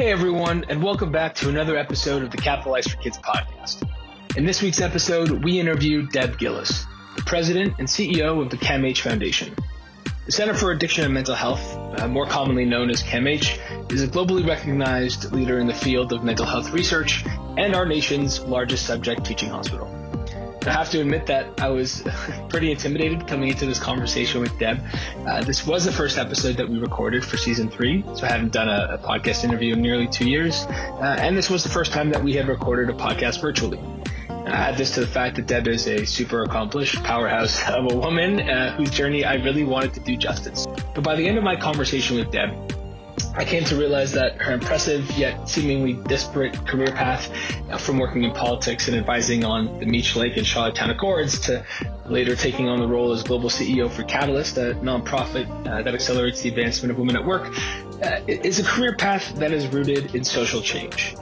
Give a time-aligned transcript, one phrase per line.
[0.00, 3.86] Hey everyone, and welcome back to another episode of the Capitalize for Kids podcast.
[4.34, 6.86] In this week's episode, we interview Deb Gillis,
[7.16, 9.54] the president and CEO of the CAMH Foundation.
[10.24, 14.08] The Center for Addiction and Mental Health, uh, more commonly known as CAMH, is a
[14.08, 17.22] globally recognized leader in the field of mental health research
[17.58, 19.99] and our nation's largest subject teaching hospital.
[20.66, 22.02] I have to admit that I was
[22.48, 24.78] pretty intimidated coming into this conversation with Deb.
[25.26, 28.52] Uh, this was the first episode that we recorded for season three, so I haven't
[28.52, 30.66] done a, a podcast interview in nearly two years.
[30.66, 33.80] Uh, and this was the first time that we had recorded a podcast virtually.
[34.28, 37.96] I add this to the fact that Deb is a super accomplished powerhouse of a
[37.96, 40.66] woman uh, whose journey I really wanted to do justice.
[40.94, 42.50] But by the end of my conversation with Deb,
[43.34, 47.30] I came to realize that her impressive yet seemingly disparate career path
[47.70, 51.64] uh, from working in politics and advising on the Meech Lake and Charlottetown Accords to
[52.06, 56.42] later taking on the role as global CEO for Catalyst, a nonprofit uh, that accelerates
[56.42, 57.56] the advancement of women at work,
[58.02, 61.14] uh, is a career path that is rooted in social change.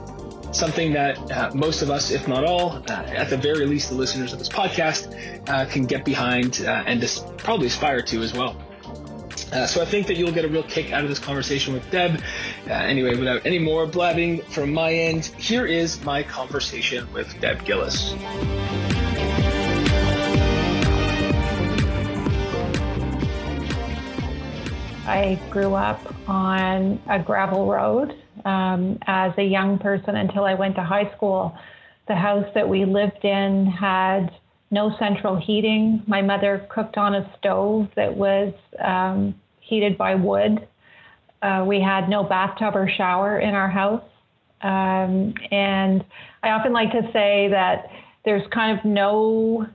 [0.51, 3.95] Something that uh, most of us, if not all, uh, at the very least the
[3.95, 8.59] listeners of this podcast, uh, can get behind and probably aspire to as well.
[9.51, 11.89] Uh, so I think that you'll get a real kick out of this conversation with
[11.89, 12.21] Deb.
[12.67, 17.65] Uh, anyway, without any more blabbing from my end, here is my conversation with Deb
[17.65, 18.13] Gillis.
[25.07, 30.75] I grew up on a gravel road um, as a young person until I went
[30.75, 31.57] to high school.
[32.07, 34.31] The house that we lived in had
[34.71, 36.03] no central heating.
[36.07, 38.53] My mother cooked on a stove that was
[38.83, 40.67] um, heated by wood.
[41.41, 44.03] Uh, we had no bathtub or shower in our house.
[44.61, 46.03] Um, and
[46.43, 47.85] I often like to say that
[48.25, 49.65] there's kind of no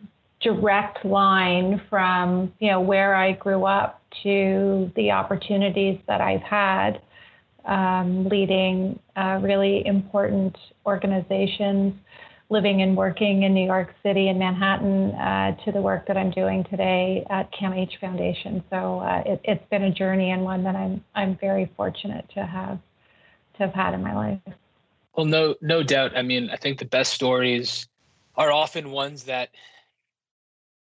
[0.41, 7.01] direct line from you know where I grew up to the opportunities that I've had
[7.65, 10.57] um, leading uh, really important
[10.87, 11.95] organizations
[12.51, 16.31] living and working in New York City and Manhattan uh, to the work that I'm
[16.31, 18.63] doing today at CAMH Foundation.
[18.71, 22.45] So uh, it, has been a journey and one that I'm I'm very fortunate to
[22.45, 22.79] have
[23.55, 24.55] to have had in my life.
[25.17, 26.17] Well, no no doubt.
[26.17, 27.89] I mean, I think the best stories
[28.37, 29.51] are often ones that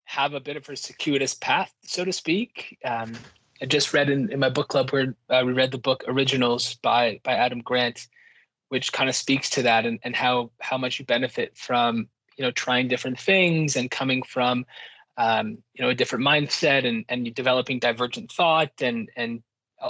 [0.04, 2.78] have a bit of a circuitous path, so to speak.
[2.84, 3.12] Um,
[3.62, 6.76] I just read in, in my book club where uh, we read the book Originals
[6.76, 8.08] by by Adam Grant
[8.70, 12.44] which kind of speaks to that and, and how how much you benefit from you
[12.44, 14.64] know trying different things and coming from
[15.18, 19.42] um, you know a different mindset and and developing divergent thought and and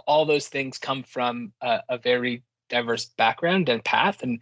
[0.06, 4.22] all those things come from a, a very diverse background and path.
[4.22, 4.38] And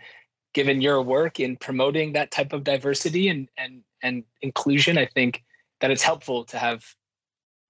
[0.52, 5.44] given your work in promoting that type of diversity and and and inclusion i think
[5.80, 6.84] that it's helpful to have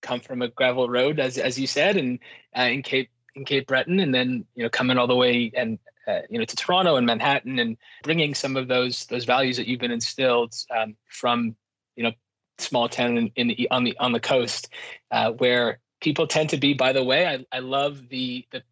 [0.00, 2.18] come from a gravel road as as you said and
[2.56, 5.78] uh, in cape in cape breton and then you know coming all the way and
[6.08, 9.66] uh, you know to Toronto and Manhattan and bringing some of those those values that
[9.66, 11.54] you've been instilled um, from
[11.96, 12.12] you know
[12.58, 14.68] small town in, in the, on the on the coast
[15.10, 18.62] uh, where people tend to be by the way I, I love the the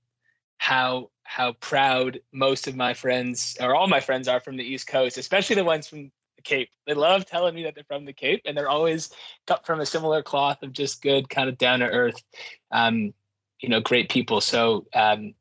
[0.58, 4.86] how how proud most of my friends or all my friends are from the east
[4.86, 6.70] coast especially the ones from the cape.
[6.86, 9.10] They love telling me that they're from the cape and they're always
[9.46, 12.22] cut from a similar cloth of just good kind of down to earth
[12.70, 13.12] um,
[13.60, 14.40] you know great people.
[14.40, 15.34] So um,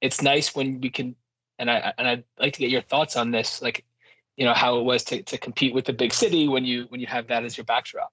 [0.00, 1.14] it's nice when we can
[1.62, 3.84] and I and I'd like to get your thoughts on this, like
[4.36, 7.00] you know how it was to, to compete with the big city when you when
[7.00, 8.12] you have that as your backdrop.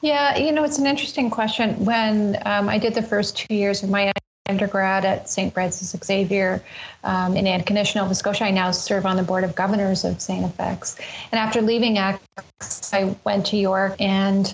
[0.00, 1.84] Yeah, you know, it's an interesting question.
[1.84, 4.10] When um, I did the first two years of my
[4.48, 5.52] undergrad at St.
[5.52, 6.62] Francis Xavier
[7.04, 10.44] um, in Antigonish, Nova Scotia, I now serve on the board of governors of St.
[10.56, 10.98] FX.
[11.30, 14.52] And after leaving X, I went to York, and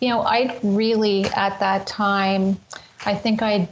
[0.00, 2.58] you know, I'd really at that time,
[3.04, 3.68] I think I'd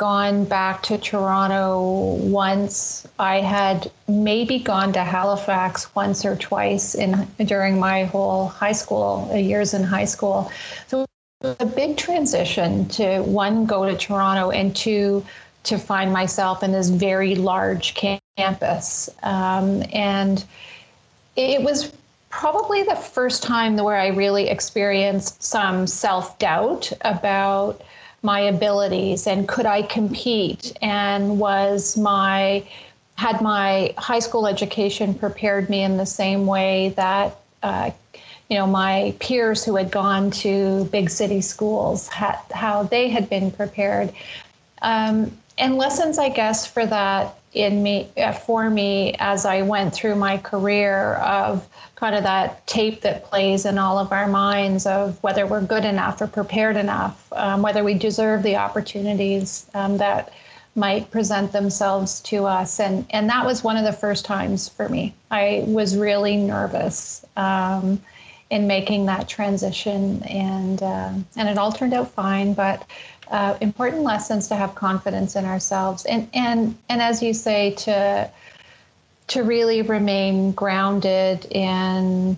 [0.00, 3.06] gone back to Toronto once.
[3.18, 9.28] I had maybe gone to Halifax once or twice in during my whole high school
[9.30, 10.50] uh, years in high school.
[10.86, 11.04] So
[11.42, 15.22] a big transition to one go to Toronto and two
[15.64, 19.10] to find myself in this very large campus.
[19.22, 20.42] Um, and
[21.36, 21.92] it was
[22.30, 27.82] probably the first time where I really experienced some self doubt about
[28.22, 32.64] my abilities and could I compete and was my
[33.16, 37.90] had my high school education prepared me in the same way that uh,
[38.48, 43.28] you know my peers who had gone to big city schools had how they had
[43.28, 44.12] been prepared.
[44.82, 49.92] Um, and lessons i guess for that in me uh, for me as I went
[49.92, 51.66] through my career of
[52.00, 55.84] kind of that tape that plays in all of our minds of whether we're good
[55.84, 60.32] enough or prepared enough, um, whether we deserve the opportunities um, that
[60.74, 62.80] might present themselves to us.
[62.80, 65.14] And, and that was one of the first times for me.
[65.30, 68.00] I was really nervous um,
[68.48, 72.54] in making that transition, and, uh, and it all turned out fine.
[72.54, 72.86] But
[73.30, 76.06] uh, important lessons to have confidence in ourselves.
[76.06, 78.30] And, and, and as you say, to,
[79.30, 82.36] to really remain grounded in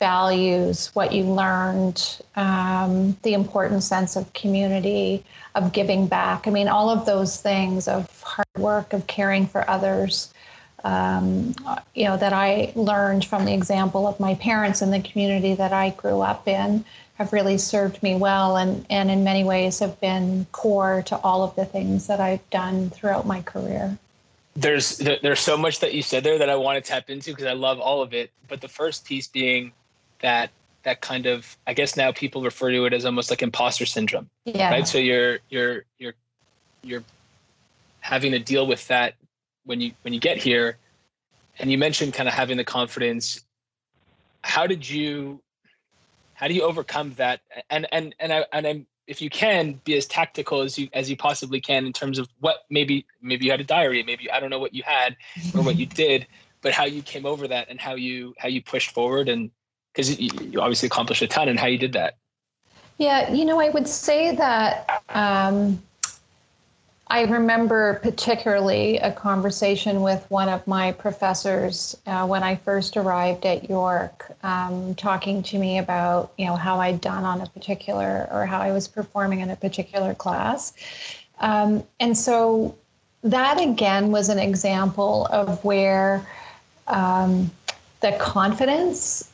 [0.00, 5.24] values, what you learned, um, the important sense of community,
[5.54, 6.48] of giving back.
[6.48, 10.34] I mean, all of those things of hard work, of caring for others,
[10.82, 11.54] um,
[11.94, 15.72] you know, that I learned from the example of my parents and the community that
[15.72, 16.84] I grew up in
[17.14, 21.44] have really served me well and, and in many ways have been core to all
[21.44, 23.96] of the things that I've done throughout my career
[24.56, 27.46] there's there's so much that you said there that I want to tap into because
[27.46, 28.30] I love all of it.
[28.48, 29.72] But the first piece being
[30.20, 30.50] that
[30.82, 34.30] that kind of I guess now people refer to it as almost like imposter syndrome.
[34.44, 34.70] Yeah.
[34.70, 34.88] Right.
[34.88, 36.14] So you're you're you're
[36.82, 37.04] you're
[38.00, 39.14] having to deal with that
[39.64, 40.78] when you when you get here.
[41.58, 43.42] And you mentioned kind of having the confidence.
[44.42, 45.40] How did you
[46.34, 47.40] how do you overcome that?
[47.68, 51.08] And and and I and I'm if you can be as tactical as you as
[51.08, 54.40] you possibly can in terms of what maybe maybe you had a diary, maybe I
[54.40, 55.16] don't know what you had
[55.54, 56.26] or what you did,
[56.60, 59.50] but how you came over that and how you how you pushed forward and
[59.92, 62.18] because you, you, obviously accomplished a ton and how you did that.
[62.98, 65.82] Yeah, you know, I would say that um,
[67.08, 73.46] I remember particularly a conversation with one of my professors uh, when I first arrived
[73.46, 78.28] at York, um, talking to me about you know how I'd done on a particular
[78.32, 80.72] or how I was performing in a particular class,
[81.38, 82.76] um, and so
[83.22, 86.26] that again was an example of where
[86.88, 87.52] um,
[88.00, 89.30] the confidence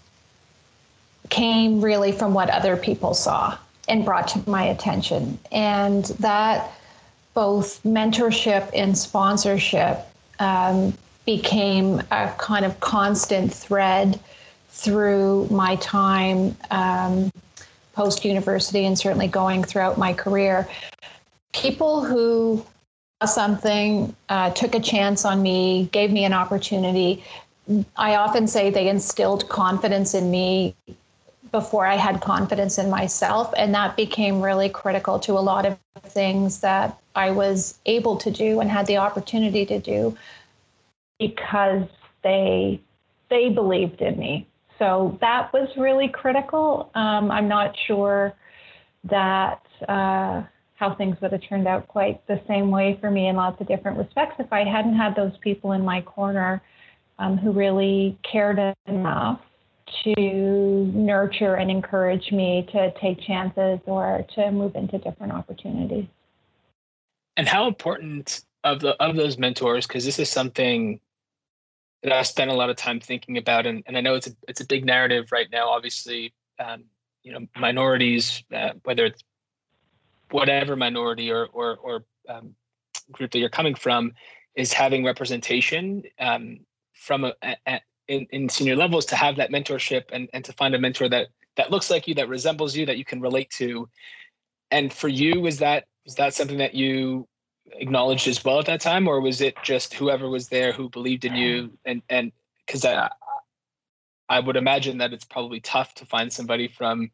[1.30, 3.56] came really from what other people saw
[3.88, 6.70] and brought to my attention, and that
[7.34, 10.06] both mentorship and sponsorship
[10.38, 10.92] um,
[11.24, 14.18] became a kind of constant thread
[14.70, 17.30] through my time um,
[17.94, 20.68] post university and certainly going throughout my career.
[21.52, 22.64] People who
[23.26, 27.22] something, uh, took a chance on me, gave me an opportunity.
[27.96, 30.74] I often say they instilled confidence in me
[31.52, 33.52] before I had confidence in myself.
[33.56, 38.30] And that became really critical to a lot of things that I was able to
[38.30, 40.16] do and had the opportunity to do
[41.20, 41.86] because
[42.24, 42.80] they
[43.30, 44.46] they believed in me.
[44.78, 46.90] So that was really critical.
[46.94, 48.34] Um, I'm not sure
[49.04, 50.42] that uh,
[50.74, 53.68] how things would have turned out quite the same way for me in lots of
[53.68, 56.60] different respects if I hadn't had those people in my corner
[57.18, 59.40] um, who really cared enough
[60.04, 66.06] to nurture and encourage me to take chances or to move into different opportunities.
[67.36, 71.00] And how important of the of those mentors, because this is something
[72.02, 74.32] that I spent a lot of time thinking about, and, and I know it's a
[74.48, 75.68] it's a big narrative right now.
[75.68, 76.84] Obviously, um,
[77.22, 79.22] you know, minorities, uh, whether it's
[80.30, 82.54] whatever minority or or, or um,
[83.10, 84.12] group that you're coming from,
[84.56, 86.60] is having representation um,
[86.94, 87.34] from a,
[87.66, 91.08] a, in, in senior levels to have that mentorship and, and to find a mentor
[91.08, 93.88] that that looks like you, that resembles you, that you can relate to.
[94.70, 97.28] And for you, was that was that something that you
[97.72, 101.24] acknowledged as well at that time, or was it just whoever was there who believed
[101.24, 101.72] in you?
[101.84, 102.32] And and
[102.66, 103.10] because I
[104.28, 107.10] I would imagine that it's probably tough to find somebody from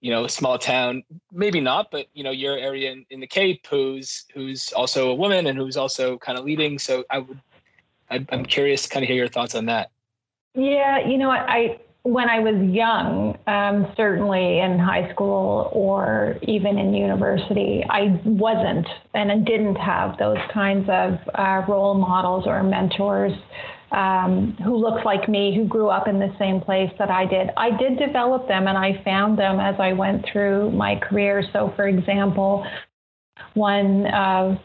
[0.00, 3.26] you know a small town maybe not but you know your area in, in the
[3.26, 7.40] cape who's who's also a woman and who's also kind of leading so i would
[8.10, 9.90] i'm curious to kind of hear your thoughts on that
[10.56, 11.30] yeah, you know?
[11.30, 18.20] I when I was young, um, certainly in high school or even in university, I
[18.24, 23.32] wasn't and I didn't have those kinds of uh, role models or mentors
[23.90, 27.50] um, who looked like me, who grew up in the same place that I did.
[27.56, 31.42] I did develop them and I found them as I went through my career.
[31.52, 32.64] So, for example,
[33.54, 34.58] one of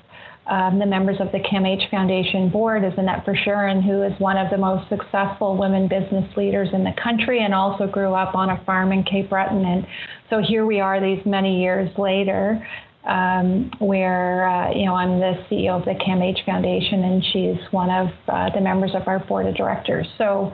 [0.51, 4.51] um, the members of the CAMH Foundation board is Annette Verschuren, who is one of
[4.51, 8.61] the most successful women business leaders in the country and also grew up on a
[8.65, 9.63] farm in Cape Breton.
[9.63, 9.87] And
[10.29, 12.67] so here we are these many years later,
[13.05, 17.89] um, where, uh, you know, I'm the CEO of the CAMH Foundation and she's one
[17.89, 20.05] of uh, the members of our board of directors.
[20.17, 20.51] So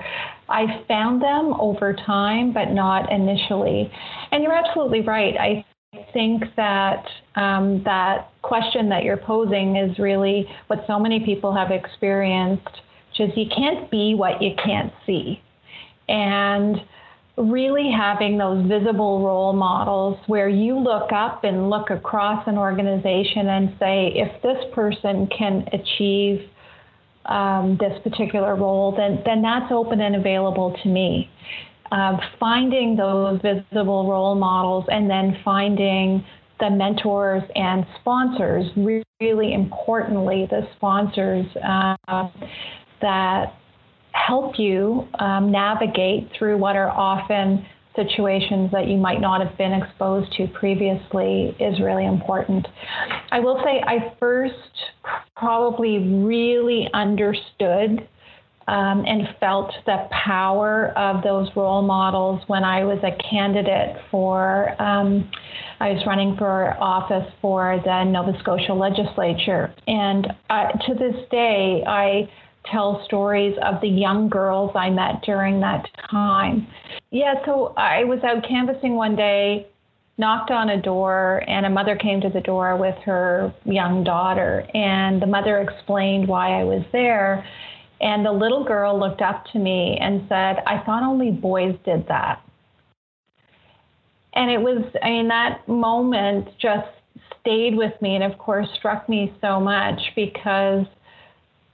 [0.47, 3.91] I found them over time, but not initially.
[4.31, 5.33] And you're absolutely right.
[5.39, 5.65] I
[6.13, 7.03] think that
[7.37, 12.65] um, that question that you're posing is really what so many people have experienced,
[13.11, 15.39] which is you can't be what you can't see.
[16.09, 16.77] And
[17.37, 23.47] really having those visible role models where you look up and look across an organization
[23.47, 26.49] and say, if this person can achieve
[27.25, 31.29] um, this particular role, then, then that's open and available to me.
[31.91, 36.25] Uh, finding those visible role models and then finding
[36.59, 38.65] the mentors and sponsors,
[39.19, 42.27] really importantly, the sponsors uh,
[43.01, 43.53] that
[44.11, 49.73] help you um, navigate through what are often situations that you might not have been
[49.73, 52.67] exposed to previously is really important.
[53.31, 54.53] I will say I first
[55.35, 58.07] probably really understood
[58.67, 64.69] um, and felt the power of those role models when I was a candidate for,
[64.81, 65.29] um,
[65.79, 69.73] I was running for office for the Nova Scotia legislature.
[69.87, 72.29] And uh, to this day, I
[72.69, 76.67] tell stories of the young girls I met during that time.
[77.11, 79.67] Yeah, so I was out canvassing one day,
[80.17, 84.67] knocked on a door, and a mother came to the door with her young daughter.
[84.73, 87.45] And the mother explained why I was there.
[87.99, 92.07] And the little girl looked up to me and said, I thought only boys did
[92.07, 92.41] that.
[94.33, 96.87] And it was, I mean, that moment just
[97.41, 100.85] stayed with me and, of course, struck me so much because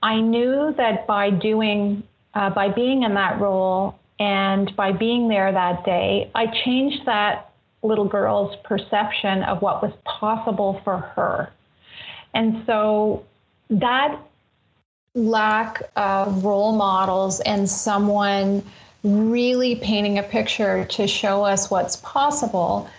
[0.02, 2.04] I knew that by doing,
[2.34, 7.50] uh, by being in that role and by being there that day, I changed that
[7.82, 11.52] little girl's perception of what was possible for her.
[12.34, 13.26] And so
[13.70, 14.22] that
[15.16, 18.64] lack of role models and someone
[19.04, 22.90] really painting a picture to show us what's possible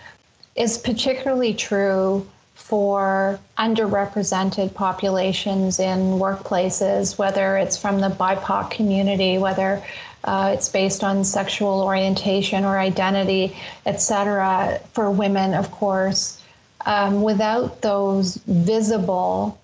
[0.55, 9.83] is particularly true for underrepresented populations in workplaces, whether it's from the BIPOC community, whether
[10.23, 13.55] uh, it's based on sexual orientation or identity,
[13.85, 16.41] et cetera, for women, of course.
[16.87, 19.59] Um, without those visible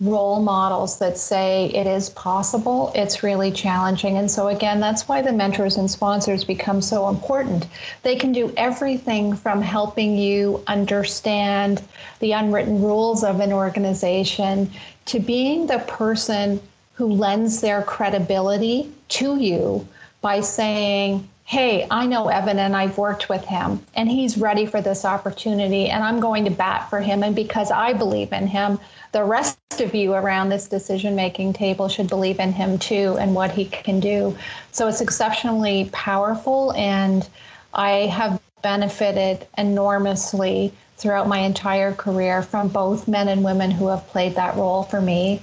[0.00, 4.16] role models that say it is possible, it's really challenging.
[4.16, 7.66] And so, again, that's why the mentors and sponsors become so important.
[8.04, 11.82] They can do everything from helping you understand
[12.20, 14.70] the unwritten rules of an organization
[15.06, 16.60] to being the person
[16.92, 19.86] who lends their credibility to you
[20.20, 24.82] by saying, Hey, I know Evan and I've worked with him and he's ready for
[24.82, 27.22] this opportunity and I'm going to bat for him.
[27.22, 28.78] And because I believe in him,
[29.12, 33.34] the rest of you around this decision making table should believe in him too and
[33.34, 34.36] what he can do.
[34.72, 37.26] So it's exceptionally powerful, and
[37.72, 44.06] I have benefited enormously throughout my entire career from both men and women who have
[44.08, 45.40] played that role for me.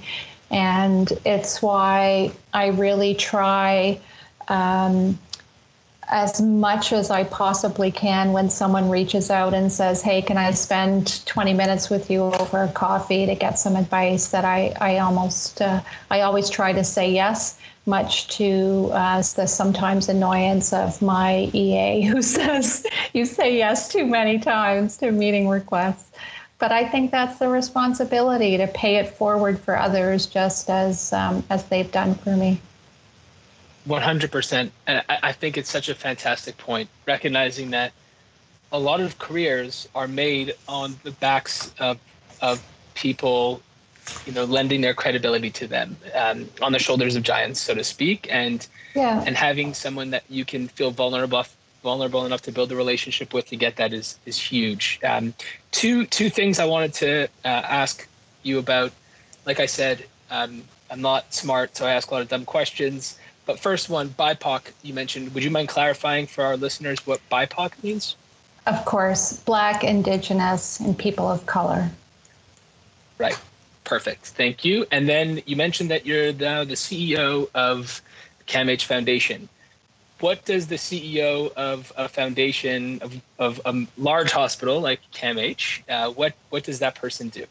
[0.52, 3.98] And it's why I really try
[4.46, 5.18] um,
[6.08, 10.52] as much as I possibly can when someone reaches out and says, Hey, can I
[10.52, 14.28] spend 20 minutes with you over coffee to get some advice?
[14.28, 19.46] That I, I almost, uh, I always try to say yes, much to uh, the
[19.46, 25.48] sometimes annoyance of my EA who says, You say yes too many times to meeting
[25.48, 26.12] requests.
[26.58, 31.44] But I think that's the responsibility to pay it forward for others just as, um,
[31.50, 32.60] as they've done for me.
[33.86, 34.70] 100%.
[34.86, 37.92] And I, I think it's such a fantastic point, recognizing that
[38.72, 41.98] a lot of careers are made on the backs of,
[42.42, 42.62] of
[42.94, 43.62] people,
[44.26, 47.84] you know, lending their credibility to them um, on the shoulders of giants, so to
[47.84, 48.26] speak.
[48.30, 49.22] And, yeah.
[49.26, 51.44] and having someone that you can feel vulnerable
[51.86, 54.98] vulnerable enough to build a relationship with to get that is is huge.
[55.04, 55.32] Um,
[55.70, 58.08] two two things I wanted to uh, ask
[58.42, 58.90] you about.
[59.46, 63.18] Like I said, um, I'm not smart, so I ask a lot of dumb questions.
[63.46, 65.32] But first one, BIPOC, you mentioned.
[65.32, 68.16] Would you mind clarifying for our listeners what BIPOC means?
[68.66, 71.88] Of course, Black, Indigenous, and people of color.
[73.18, 73.38] Right.
[73.84, 74.26] Perfect.
[74.26, 74.84] Thank you.
[74.90, 78.02] And then you mentioned that you're now the CEO of
[78.48, 79.48] CAMH Foundation.
[80.18, 86.10] What does the CEO of a foundation of, of a large hospital like CAMH, uh,
[86.10, 87.44] what, what does that person do?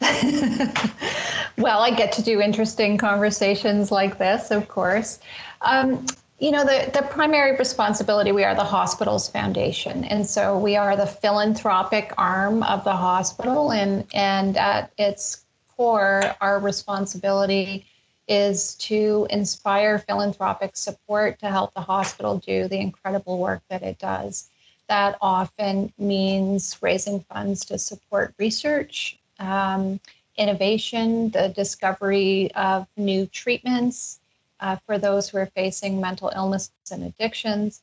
[1.58, 5.18] well, I get to do interesting conversations like this, of course.
[5.62, 6.04] Um,
[6.38, 10.04] you know, the, the primary responsibility, we are the hospital's foundation.
[10.04, 13.72] And so we are the philanthropic arm of the hospital.
[13.72, 15.44] And, and at its
[15.76, 17.86] core, our responsibility
[18.28, 23.98] is to inspire philanthropic support to help the hospital do the incredible work that it
[23.98, 24.50] does.
[24.88, 30.00] That often means raising funds to support research um,
[30.36, 34.20] innovation, the discovery of new treatments
[34.60, 37.82] uh, for those who are facing mental illness and addictions.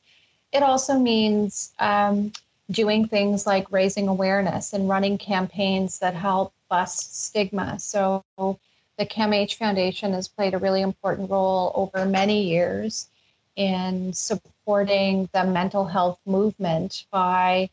[0.52, 2.32] it also means um,
[2.70, 7.78] doing things like raising awareness and running campaigns that help bust stigma.
[7.78, 13.08] So the CAMH Foundation has played a really important role over many years
[13.56, 17.68] in supporting the mental health movement by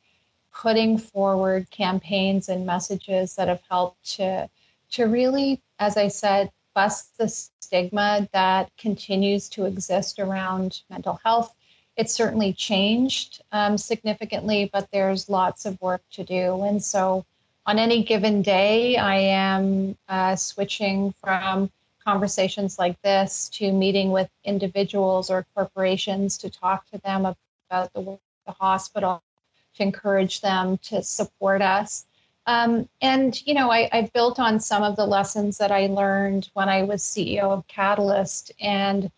[0.54, 4.50] putting forward campaigns and messages that have helped to
[4.92, 11.56] to really, as I said, bust the stigma that continues to exist around mental health.
[11.96, 16.64] It's certainly changed um, significantly, but there's lots of work to do.
[16.64, 17.26] And so,
[17.66, 21.70] on any given day, I am uh, switching from
[22.04, 28.18] conversations like this to meeting with individuals or corporations to talk to them about the
[28.46, 29.24] the hospital,
[29.76, 32.06] to encourage them to support us.
[32.48, 36.50] Um, and, you know, I, I built on some of the lessons that I learned
[36.54, 38.52] when I was CEO of Catalyst.
[38.60, 39.12] And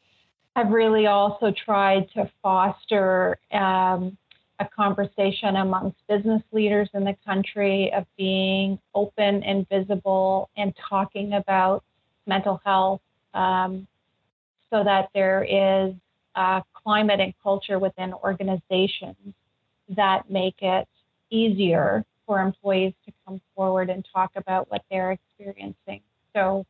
[0.55, 4.17] I've really also tried to foster um,
[4.59, 11.33] a conversation amongst business leaders in the country of being open and visible and talking
[11.33, 11.83] about
[12.27, 13.01] mental health
[13.33, 13.87] um,
[14.69, 15.93] so that there is
[16.35, 19.33] a climate and culture within organizations
[19.89, 20.87] that make it
[21.29, 26.01] easier for employees to come forward and talk about what they're experiencing.
[26.33, 26.65] So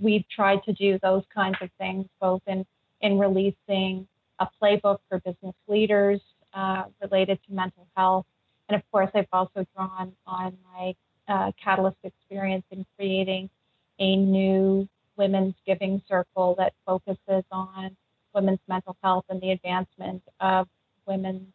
[0.00, 2.64] we've tried to do those kinds of things both in,
[3.00, 4.06] in releasing
[4.38, 6.20] a playbook for business leaders
[6.54, 8.26] uh, related to mental health.
[8.68, 10.94] And of course, I've also drawn on my
[11.28, 13.50] uh, Catalyst experience in creating
[13.98, 17.96] a new women's giving circle that focuses on
[18.34, 20.68] women's mental health and the advancement of
[21.06, 21.52] women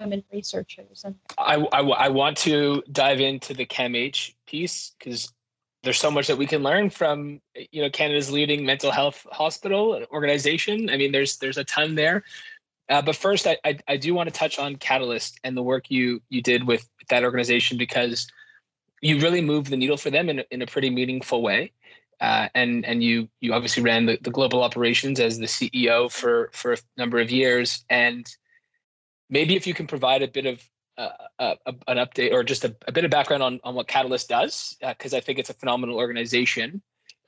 [0.00, 1.02] women researchers.
[1.04, 5.32] And I, I, I want to dive into the CAMH piece because
[5.82, 10.04] there's so much that we can learn from you know Canada's leading mental health hospital
[10.12, 10.90] organization.
[10.90, 12.24] I mean, there's there's a ton there.
[12.88, 15.90] Uh, but first, I, I, I do want to touch on Catalyst and the work
[15.90, 18.26] you you did with that organization because
[19.00, 21.72] you really moved the needle for them in in a pretty meaningful way.
[22.20, 26.50] Uh, and and you you obviously ran the, the global operations as the CEO for
[26.52, 27.84] for a number of years.
[27.90, 28.26] And
[29.30, 31.54] maybe if you can provide a bit of uh, uh,
[31.88, 35.12] an update or just a, a, bit of background on, on what Catalyst does, because
[35.12, 36.80] uh, I think it's a phenomenal organization.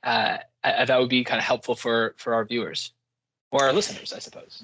[0.03, 2.93] Uh, that would be kind of helpful for for our viewers
[3.51, 4.63] or our listeners, I suppose.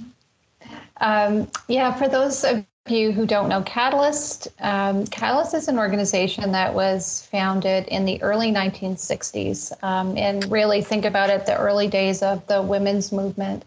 [1.02, 6.52] Um, yeah, for those of you who don't know Catalyst, um, Catalyst is an organization
[6.52, 9.72] that was founded in the early 1960s.
[9.84, 13.66] Um, and really think about it, the early days of the women's movement.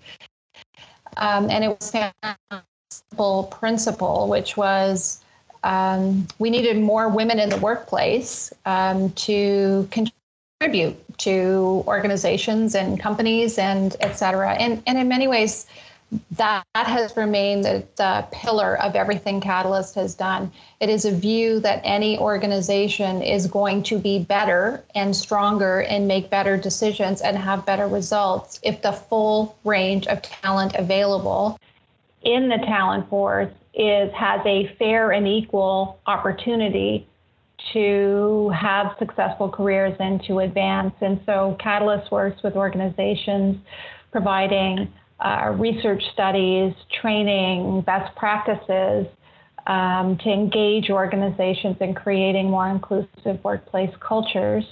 [1.17, 2.13] Um, and it was a
[2.91, 5.23] simple principle, which was
[5.65, 13.59] um, we needed more women in the workplace um, to contribute to organizations and companies
[13.59, 14.53] and et cetera.
[14.53, 15.67] And, and in many ways,
[16.33, 20.51] that has remained the, the, pillar of everything Catalyst has done.
[20.81, 26.09] It is a view that any organization is going to be better and stronger and
[26.09, 31.59] make better decisions and have better results if the full range of talent available
[32.23, 37.09] in the talent force is has a fair and equal opportunity
[37.73, 40.95] to have successful careers and to advance.
[41.01, 43.57] And so Catalyst works with organizations
[44.11, 49.07] providing uh, research studies, training, best practices
[49.67, 54.65] um, to engage organizations in creating more inclusive workplace cultures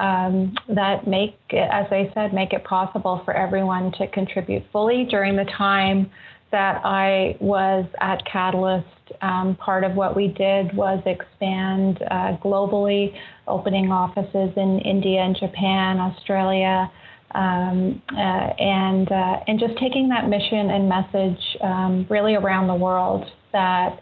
[0.00, 5.04] um, that make, as I said, make it possible for everyone to contribute fully.
[5.04, 6.10] During the time
[6.54, 8.86] that I was at Catalyst,
[9.22, 13.12] um, part of what we did was expand uh, globally,
[13.48, 16.88] opening offices in India and Japan, Australia
[17.34, 22.74] um, uh, and uh, and just taking that mission and message um, really around the
[22.74, 23.98] world that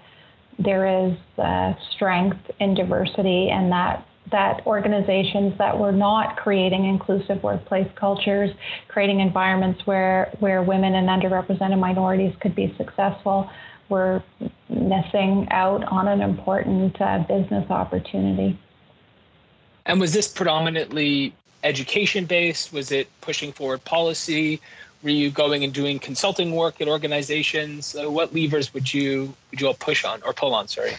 [0.59, 7.43] there is uh, strength in diversity and that that organizations that were not creating inclusive
[7.43, 8.51] workplace cultures,
[8.89, 13.49] creating environments where where women and underrepresented minorities could be successful,
[13.89, 14.23] were
[14.69, 18.59] missing out on an important uh, business opportunity.
[19.87, 22.73] And was this predominantly education based?
[22.73, 24.61] Was it pushing forward policy?
[25.03, 27.97] Were you going and doing consulting work at organizations?
[27.97, 30.69] Uh, what levers would you would you all push on or pull on?
[30.69, 30.93] Sorry.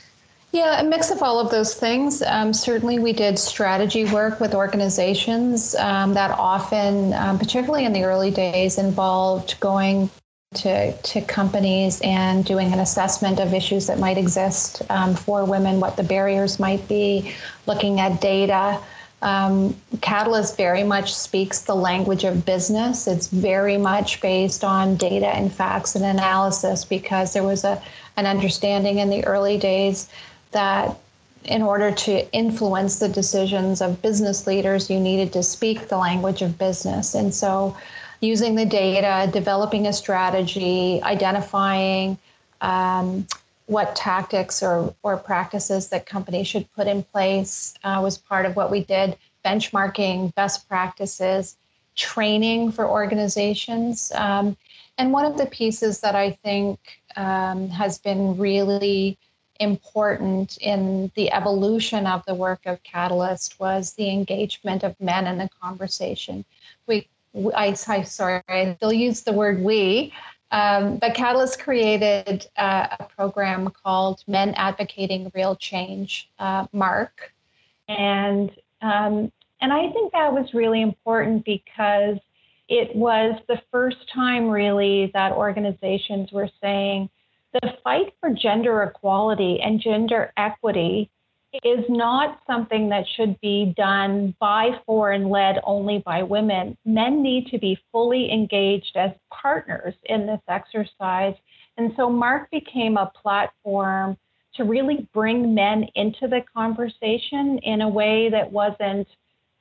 [0.53, 2.21] Yeah, a mix of all of those things.
[2.21, 8.03] Um, certainly, we did strategy work with organizations um, that often, um, particularly in the
[8.03, 10.11] early days, involved going
[10.53, 15.79] to, to companies and doing an assessment of issues that might exist um, for women,
[15.79, 17.33] what the barriers might be,
[17.65, 18.79] looking at data
[19.23, 23.07] Um, Catalyst very much speaks the language of business.
[23.07, 27.81] It's very much based on data and facts and analysis because there was a,
[28.17, 30.09] an understanding in the early days
[30.53, 30.97] that
[31.45, 36.41] in order to influence the decisions of business leaders, you needed to speak the language
[36.41, 37.15] of business.
[37.15, 37.75] And so,
[38.21, 42.17] using the data, developing a strategy, identifying
[42.61, 43.27] um,
[43.65, 48.55] what tactics or, or practices that companies should put in place uh, was part of
[48.55, 51.57] what we did benchmarking best practices
[51.95, 54.57] training for organizations um,
[54.97, 56.79] and one of the pieces that i think
[57.15, 59.17] um, has been really
[59.63, 65.37] important in the evolution of the work of catalyst was the engagement of men in
[65.37, 66.45] the conversation.
[66.87, 67.07] We
[67.55, 68.43] I, I sorry
[68.77, 70.13] still use the word we
[70.53, 77.33] um, but Catalyst created uh, a program called Men Advocating Real Change, uh, MARC,
[77.87, 78.51] and
[78.83, 82.17] um, and I think that was really important because
[82.69, 87.09] it was the first time really that organizations were saying
[87.53, 91.09] the fight for gender equality and gender equity
[91.63, 96.75] is not something that should be done by, for, and led only by women.
[96.83, 101.35] Men need to be fully engaged as partners in this exercise.
[101.77, 104.17] And so MARC became a platform
[104.55, 109.07] to really bring men into the conversation in a way that wasn't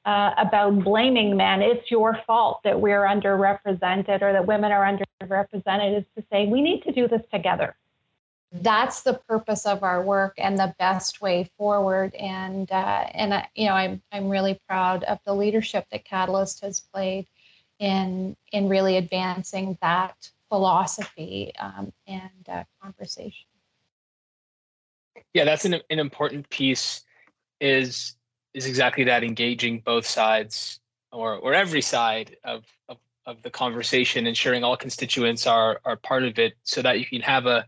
[0.06, 1.60] uh, about blaming men.
[1.60, 6.62] It's your fault that we're underrepresented or that women are underrepresented, is to say we
[6.62, 7.76] need to do this together
[8.52, 12.14] that's the purpose of our work and the best way forward.
[12.14, 16.60] And uh, and I, you know, I'm I'm really proud of the leadership that Catalyst
[16.62, 17.26] has played
[17.78, 23.46] in in really advancing that philosophy um, and uh, conversation.
[25.32, 27.04] Yeah, that's an an important piece.
[27.60, 28.16] Is
[28.52, 34.26] is exactly that engaging both sides or or every side of of, of the conversation,
[34.26, 37.64] ensuring all constituents are are part of it, so that you can have a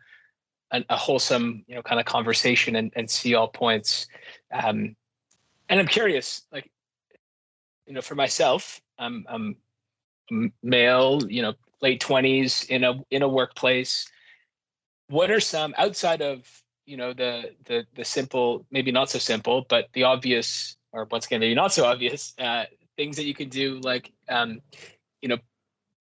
[0.70, 4.06] a, a wholesome, you know, kind of conversation and, and see all points.
[4.52, 4.96] Um,
[5.68, 6.70] and I'm curious, like,
[7.86, 9.56] you know, for myself, I'm, I'm
[10.62, 14.06] male, you know, late twenties in a in a workplace.
[15.08, 16.48] What are some outside of
[16.86, 21.26] you know the the the simple, maybe not so simple, but the obvious, or once
[21.26, 22.64] again maybe not so obvious uh,
[22.96, 24.60] things that you can do, like um,
[25.20, 25.38] you know,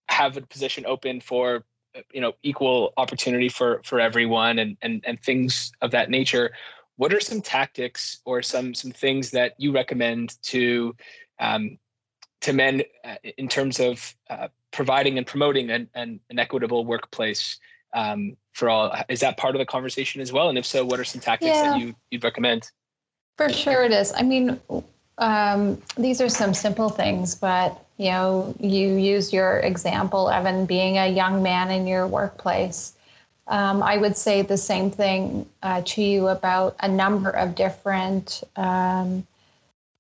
[0.08, 1.66] have a position open for
[2.12, 6.52] you know equal opportunity for for everyone and and and things of that nature.
[6.98, 10.96] What are some tactics or some some things that you recommend to
[11.40, 11.78] um,
[12.42, 17.60] to men uh, in terms of uh, providing and promoting an, an, an equitable workplace
[17.94, 18.96] um, for all?
[19.10, 20.50] Is that part of the conversation as well?
[20.50, 21.72] And if so what are some tactics yeah.
[21.72, 22.70] that you you'd recommend?
[23.38, 24.14] For sure it is.
[24.16, 24.60] I mean
[25.18, 30.98] um, these are some simple things but you know, you use your example, Evan, being
[30.98, 32.94] a young man in your workplace.
[33.48, 38.44] Um, I would say the same thing uh, to you about a number of different
[38.56, 39.26] um,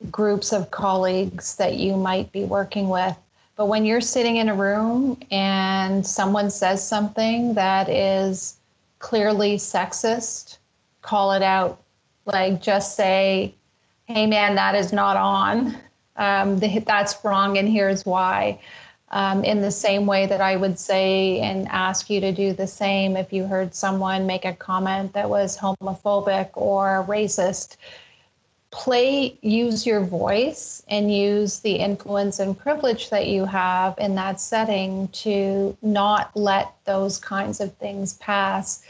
[0.09, 3.15] groups of colleagues that you might be working with.
[3.55, 8.57] But when you're sitting in a room and someone says something that is
[8.99, 10.57] clearly sexist,
[11.01, 11.79] call it out.
[12.25, 13.53] Like just say,
[14.05, 15.77] hey man, that is not on
[16.17, 18.59] um, the, that's wrong and here's why.
[19.09, 22.65] Um, in the same way that I would say and ask you to do the
[22.65, 27.77] same if you heard someone make a comment that was homophobic or racist.
[28.71, 34.41] Play, use your voice and use the influence and privilege that you have in that
[34.41, 38.83] setting to not let those kinds of things pass.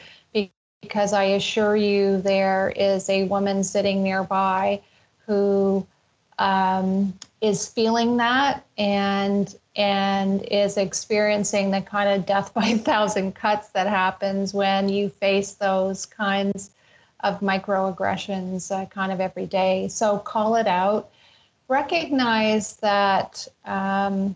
[0.81, 4.81] Because I assure you, there is a woman sitting nearby
[5.25, 5.85] who
[6.39, 13.33] um, is feeling that and and is experiencing the kind of death by a thousand
[13.33, 16.71] cuts that happens when you face those kinds
[17.21, 19.87] of microaggressions uh, kind of every day.
[19.87, 21.09] So call it out.
[21.69, 24.35] Recognize that um,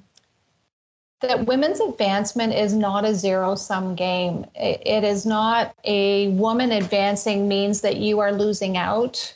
[1.19, 4.45] that women's advancement is not a zero sum game.
[4.55, 9.35] It, it is not a woman advancing means that you are losing out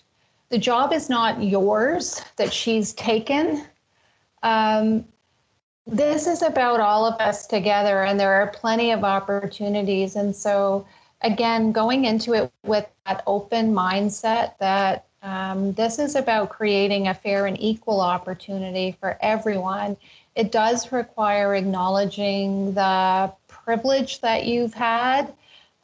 [0.52, 3.66] the job is not yours that she's taken.
[4.44, 5.06] Um,
[5.88, 10.16] this is about all of us together, and there are plenty of opportunities.
[10.18, 10.86] And so,
[11.22, 17.14] again, going into it with that open mindset that um, this is about creating a
[17.14, 19.96] fair and equal opportunity for everyone.
[20.36, 25.34] It does require acknowledging the privilege that you've had,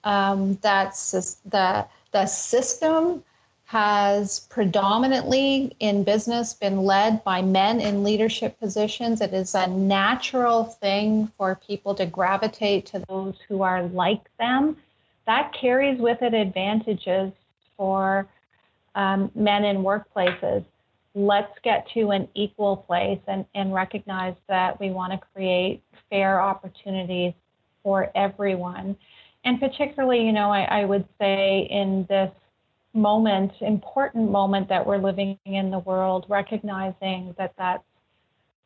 [0.03, 1.12] um, that's
[1.45, 3.23] the the system
[3.67, 9.19] has predominantly in business been led by men in leadership positions.
[9.19, 14.77] It is a natural thing for people to gravitate to those who are like them.
[15.25, 17.34] That carries with it advantages
[17.75, 18.25] for
[18.95, 20.63] um, men in workplaces.
[21.13, 26.39] Let's get to an equal place and, and recognize that we want to create fair
[26.39, 27.34] opportunities
[27.84, 28.95] for everyone.
[29.43, 32.32] And particularly, you know, I, I would say in this
[32.93, 37.84] moment, important moment that we're living in the world, recognizing that that's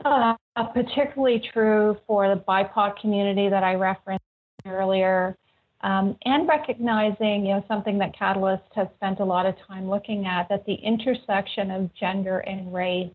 [0.05, 0.33] uh,
[0.73, 4.23] particularly true for the BIPOC community that I referenced
[4.65, 5.37] earlier,
[5.81, 10.25] um, and recognizing, you know, something that Catalyst has spent a lot of time looking
[10.25, 13.11] at, that the intersection of gender and race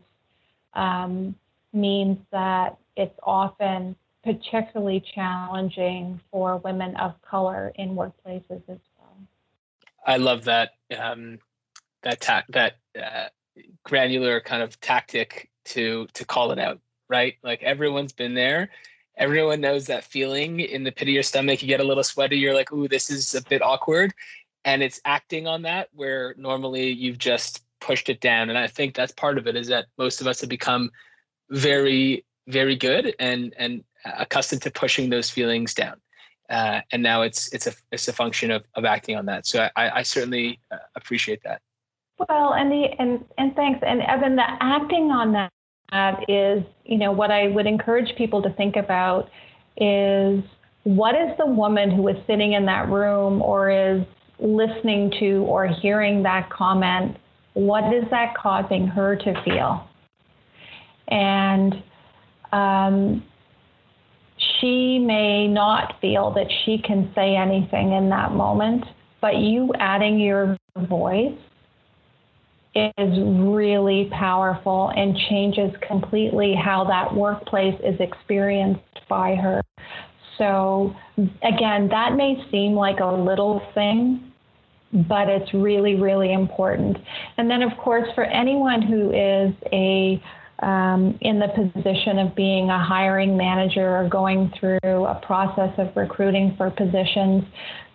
[0.73, 1.35] um,
[1.73, 8.77] means that it's often particularly challenging for women of color in workplaces as
[10.07, 11.39] I love that um,
[12.03, 13.27] that that uh,
[13.83, 17.35] granular kind of tactic to to call it out, right?
[17.43, 18.69] Like everyone's been there.
[19.17, 21.61] Everyone knows that feeling in the pit of your stomach.
[21.61, 22.37] You get a little sweaty.
[22.37, 24.13] You're like, "Ooh, this is a bit awkward,"
[24.63, 28.49] and it's acting on that where normally you've just pushed it down.
[28.49, 30.89] And I think that's part of it is that most of us have become
[31.49, 35.99] very, very good and and accustomed to pushing those feelings down
[36.49, 39.45] uh, and now it's it's a it's a function of, of acting on that.
[39.45, 41.61] So I, I certainly uh, appreciate that.
[42.29, 45.51] Well, and the and and thanks, and Evan, the acting on that
[46.27, 49.29] is you know what I would encourage people to think about
[49.77, 50.43] is
[50.83, 54.03] what is the woman who is sitting in that room or is
[54.39, 57.17] listening to or hearing that comment
[57.53, 59.87] what is that causing her to feel
[61.07, 61.83] and
[62.51, 63.23] um,
[64.59, 68.83] she may not feel that she can say anything in that moment,
[69.21, 70.57] but you adding your
[70.87, 71.37] voice
[72.75, 79.61] is really powerful and changes completely how that workplace is experienced by her.
[80.37, 80.95] So,
[81.41, 84.31] again, that may seem like a little thing,
[85.09, 86.97] but it's really, really important.
[87.37, 90.21] And then, of course, for anyone who is a
[90.59, 95.95] um, in the position of being a hiring manager or going through a process of
[95.95, 97.43] recruiting for positions,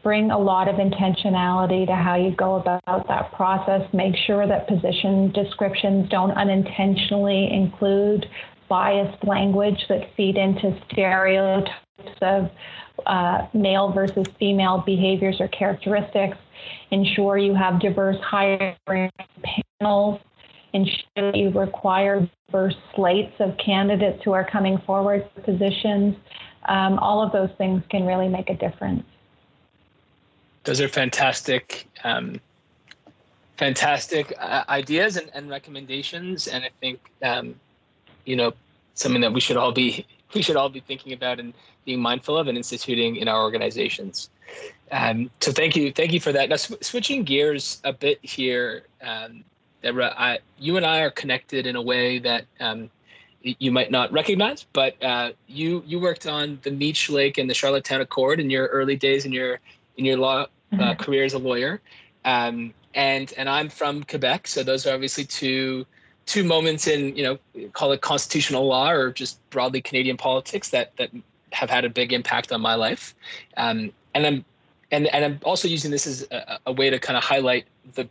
[0.02, 3.82] bring a lot of intentionality to how you go about that process.
[3.92, 8.26] Make sure that position descriptions don't unintentionally include
[8.68, 11.72] biased language that feed into stereotypes
[12.20, 12.50] of
[13.06, 16.36] uh, male versus female behaviors or characteristics.
[16.90, 19.10] Ensure you have diverse hiring
[19.80, 20.20] panels
[20.72, 26.16] ensure that you require diverse slates of candidates who are coming forward for positions.
[26.66, 29.04] Um, all of those things can really make a difference.
[30.64, 32.40] Those are fantastic, um,
[33.56, 37.56] fantastic uh, ideas and, and, recommendations, and I think um,
[38.24, 38.52] you know
[38.94, 41.52] something that we should all be we should all be thinking about and
[41.84, 44.30] being mindful of and instituting in our organizations.
[44.92, 46.48] Um, so thank you, thank you for that.
[46.48, 49.44] Now sw- switching gears a bit here, um,
[49.82, 52.90] Deborah, I, you and I are connected in a way that um,
[53.42, 57.54] you might not recognize, but uh, you you worked on the Meech Lake and the
[57.54, 59.60] Charlottetown Accord in your early days in your
[59.96, 61.02] in your law uh, mm-hmm.
[61.02, 61.80] career as a lawyer,
[62.24, 65.84] um, and and I'm from Quebec, so those are obviously two
[66.26, 70.96] two moments in you know call it constitutional law or just broadly Canadian politics that
[70.96, 71.10] that
[71.52, 73.14] have had a big impact on my life,
[73.56, 74.44] um, and I'm
[74.92, 78.08] and and I'm also using this as a, a way to kind of highlight the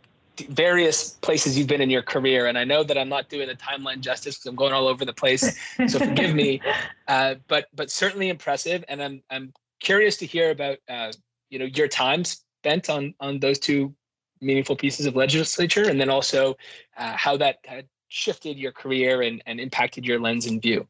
[0.48, 3.54] various places you've been in your career and i know that i'm not doing the
[3.54, 6.60] timeline justice because i'm going all over the place so forgive me.
[7.06, 11.12] Uh, but but certainly impressive and i'm i'm curious to hear about uh,
[11.50, 13.94] you know your time spent on on those two
[14.40, 16.56] meaningful pieces of legislature and then also
[16.96, 20.86] uh, how that had shifted your career and, and impacted your lens and view.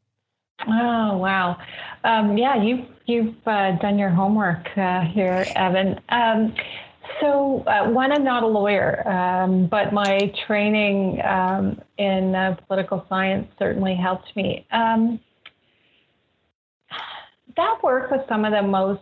[0.67, 1.57] Oh wow,
[2.03, 5.99] um, yeah, you've you've uh, done your homework uh, here, Evan.
[6.09, 6.53] Um,
[7.23, 13.05] so, uh, one, I'm not a lawyer, um, but my training um, in uh, political
[13.07, 14.67] science certainly helped me.
[14.71, 15.21] Um,
[17.55, 19.01] that work was some of the most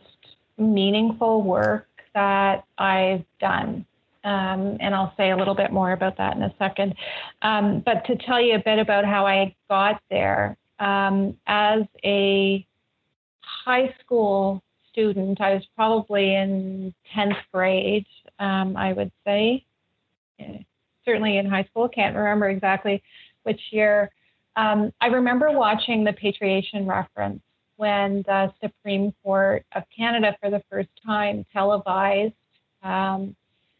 [0.57, 3.85] meaningful work that I've done.
[4.23, 6.93] Um, and I'll say a little bit more about that in a second.
[7.41, 12.67] Um, but to tell you a bit about how I got there, um, as a
[13.39, 15.39] high school student.
[15.41, 18.05] I was probably in 10th grade,
[18.39, 19.65] um, I would say.
[21.05, 23.01] Certainly in high school, can't remember exactly
[23.43, 24.11] which year.
[24.55, 27.41] Um, I remember watching the Patriation reference
[27.77, 32.33] when the Supreme Court of Canada, for the first time, televised
[32.83, 33.35] um,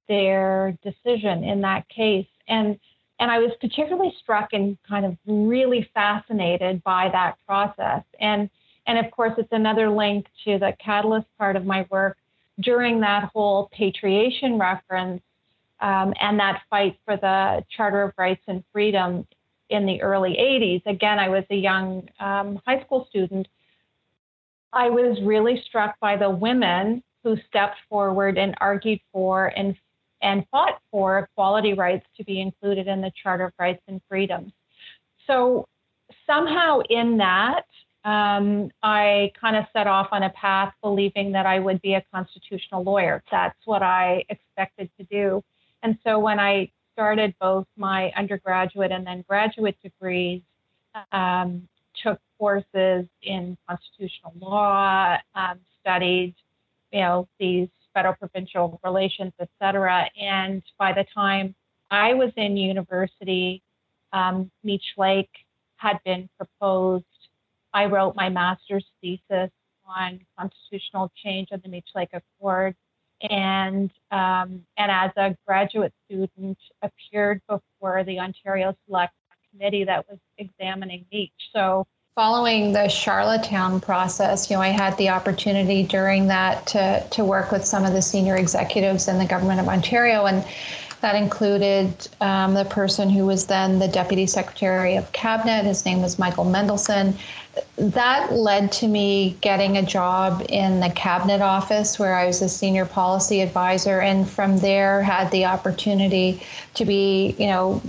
[0.08, 2.28] their decision in that case.
[2.48, 2.80] And
[3.20, 8.04] and I was particularly struck and kind of really fascinated by that process.
[8.20, 8.50] And
[8.88, 12.18] and of course, it's another link to the catalyst part of my work
[12.60, 15.22] during that whole patriation reference
[15.80, 19.28] um, and that fight for the Charter of Rights and Freedom
[19.70, 20.86] in the early 80s.
[20.86, 23.48] Again, I was a young um, high school student.
[24.74, 29.76] I was really struck by the women who stepped forward and argued for and
[30.24, 34.54] and fought for equality rights to be included in the Charter of Rights and Freedoms.
[35.26, 35.68] So
[36.28, 37.66] somehow in that,
[38.04, 42.04] um, I kind of set off on a path believing that I would be a
[42.14, 43.24] constitutional lawyer.
[43.32, 45.44] That's what I expected to do.
[45.84, 50.42] And so when I started both my undergraduate and then graduate degrees,
[51.12, 51.68] um,
[52.04, 56.34] took courses in constitutional law, um, studied,
[56.92, 60.10] you know, these federal provincial relations, et cetera.
[60.20, 61.56] And by the time
[61.90, 63.62] I was in university,
[64.14, 65.30] um, Meech Lake
[65.78, 67.06] had been proposed.
[67.74, 69.50] I wrote my master's thesis
[69.86, 72.76] on constitutional change of the Meech Lake Accord
[73.30, 79.14] and um, and as a graduate student appeared before the Ontario Select
[79.52, 81.32] Committee that was examining Meech.
[81.54, 87.24] So following the Charlottetown process, you know, I had the opportunity during that to to
[87.24, 90.46] work with some of the senior executives in the government of Ontario and.
[91.02, 95.66] That included um, the person who was then the Deputy Secretary of Cabinet.
[95.66, 97.18] His name was Michael Mendelson
[97.78, 102.50] that led to me getting a job in the cabinet office where I was a
[102.50, 106.42] senior policy advisor and from there had the opportunity
[106.76, 107.82] to be, you know,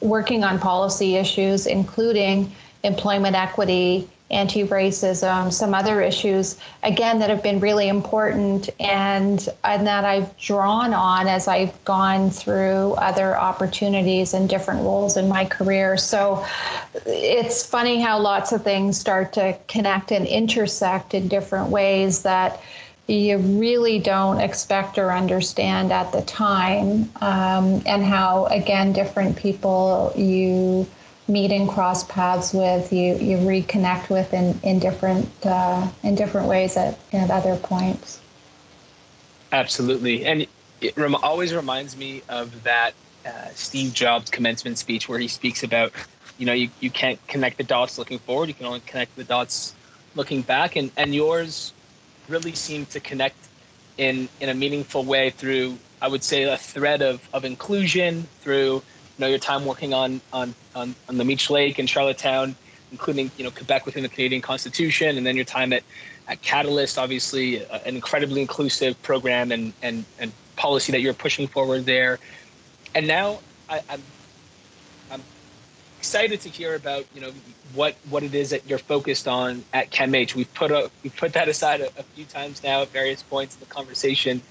[0.00, 2.50] working on policy issues including
[2.82, 9.86] employment equity anti racism, some other issues, again, that have been really important and, and
[9.86, 15.44] that I've drawn on as I've gone through other opportunities and different roles in my
[15.44, 15.96] career.
[15.96, 16.44] So
[17.06, 22.60] it's funny how lots of things start to connect and intersect in different ways that
[23.08, 30.12] you really don't expect or understand at the time, um, and how, again, different people
[30.16, 30.86] you
[31.28, 36.48] meet and cross paths with, you you reconnect with in in different uh, in different
[36.48, 38.20] ways at at other points.
[39.52, 40.46] Absolutely, and
[40.80, 42.94] it rem- always reminds me of that
[43.26, 45.92] uh, Steve Jobs commencement speech where he speaks about,
[46.38, 49.24] you know, you, you can't connect the dots looking forward, you can only connect the
[49.24, 49.74] dots
[50.14, 51.72] looking back, and and yours
[52.28, 53.36] really seemed to connect
[53.98, 58.82] in in a meaningful way through I would say a thread of of inclusion through
[59.18, 62.54] know your time working on on on, on the Meech Lake and Charlottetown,
[62.90, 65.82] including you know Quebec within the Canadian Constitution, and then your time at
[66.28, 71.46] at Catalyst, obviously uh, an incredibly inclusive program and and and policy that you're pushing
[71.46, 72.18] forward there.
[72.94, 74.02] And now I, I'm
[75.10, 75.22] I'm
[75.98, 77.32] excited to hear about you know
[77.74, 80.34] what what it is that you're focused on at CAMH.
[80.34, 83.54] We've put a we've put that aside a, a few times now at various points
[83.54, 84.42] in the conversation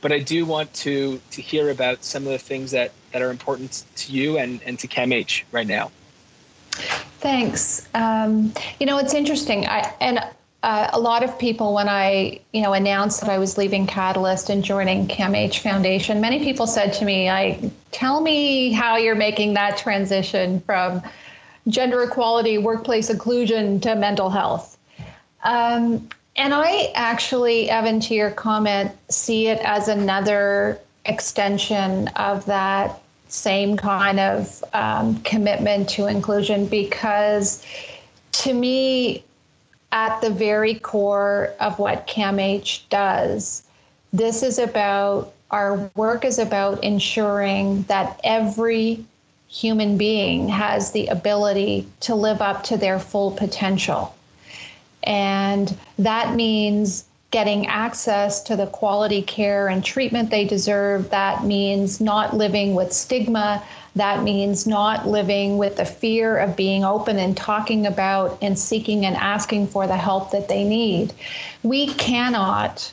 [0.00, 3.30] but I do want to to hear about some of the things that that are
[3.30, 5.90] important to you and and to CAMH right now.
[7.20, 7.88] Thanks.
[7.94, 9.66] Um, you know, it's interesting.
[9.66, 10.20] I and
[10.62, 14.50] uh, a lot of people, when I you know announced that I was leaving Catalyst
[14.50, 19.54] and joining CAMH Foundation, many people said to me, "I tell me how you're making
[19.54, 21.02] that transition from."
[21.68, 24.78] gender equality, workplace inclusion to mental health.
[25.44, 26.08] Um,
[26.40, 32.98] and I actually, Evan, to your comment, see it as another extension of that
[33.28, 37.62] same kind of um, commitment to inclusion because
[38.32, 39.22] to me,
[39.92, 43.62] at the very core of what CAMH does,
[44.14, 49.04] this is about our work is about ensuring that every
[49.48, 54.14] human being has the ability to live up to their full potential.
[55.02, 61.10] And that means getting access to the quality care and treatment they deserve.
[61.10, 63.62] That means not living with stigma.
[63.94, 69.06] That means not living with the fear of being open and talking about and seeking
[69.06, 71.12] and asking for the help that they need.
[71.62, 72.92] We cannot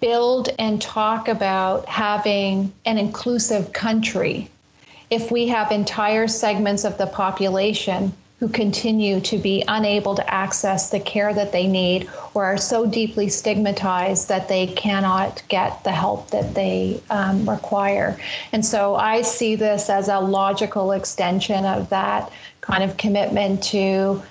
[0.00, 4.50] build and talk about having an inclusive country
[5.10, 10.90] if we have entire segments of the population who continue to be unable to access
[10.90, 15.90] the care that they need or are so deeply stigmatized that they cannot get the
[15.90, 18.16] help that they um, require.
[18.52, 22.30] And so I see this as a logical extension of that
[22.60, 24.22] kind of commitment to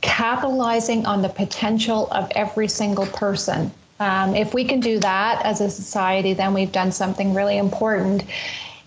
[0.00, 3.70] capitalizing on the potential of every single person
[4.00, 8.24] Um, if we can do that as a society, then we've done something really important.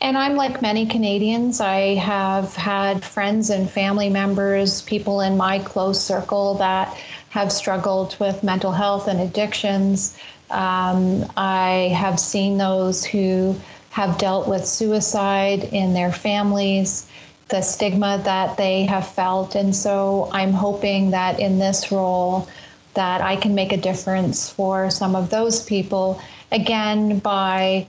[0.02, 1.62] And I'm like many Canadians.
[1.62, 6.97] I have had friends and family members, people in my close circle that
[7.30, 10.18] have struggled with mental health and addictions.
[10.49, 13.56] Um, I have seen those who
[13.91, 17.08] have dealt with suicide in their families,
[17.49, 19.54] the stigma that they have felt.
[19.54, 22.47] And so I'm hoping that in this role,
[22.95, 26.20] that I can make a difference for some of those people,
[26.52, 27.86] again, by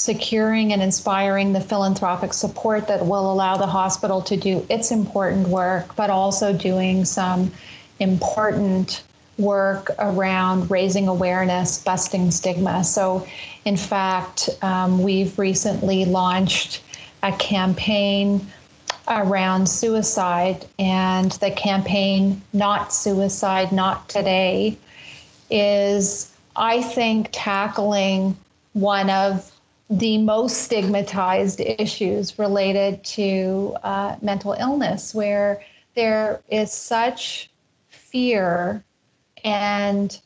[0.00, 5.46] securing and inspiring the philanthropic support that will allow the hospital to do its important
[5.48, 7.52] work, but also doing some
[7.98, 9.02] important
[9.38, 12.82] work around raising awareness, busting stigma.
[12.82, 13.26] So,
[13.64, 16.82] in fact, um, we've recently launched
[17.22, 18.46] a campaign
[19.08, 24.78] around suicide, and the campaign Not Suicide, Not Today
[25.50, 28.36] is, I think, tackling
[28.72, 29.50] one of
[29.90, 35.62] the most stigmatized issues related to uh, mental illness, where
[35.96, 37.50] there is such
[37.88, 38.84] fear
[39.42, 40.20] and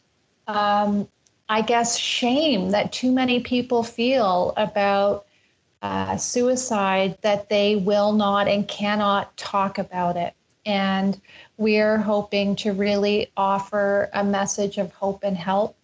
[0.47, 1.09] um,
[1.49, 5.27] I guess shame that too many people feel about
[5.83, 10.35] uh, suicide that they will not and cannot talk about it.
[10.67, 11.21] And
[11.59, 15.77] we're hoping to really offer a message of hope and help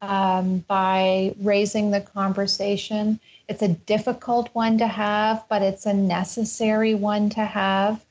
[0.00, 3.18] um, by raising the conversation.
[3.48, 8.04] It's a difficult one to have, but it's a necessary one to have,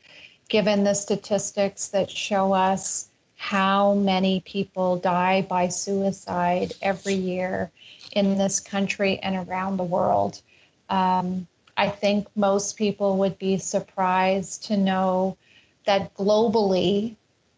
[0.50, 7.72] given the statistics that show us how many people die by suicide every year
[8.14, 10.42] in this country and around the world.
[10.90, 15.38] Um, I think most people would be surprised to know
[15.86, 17.16] that globally,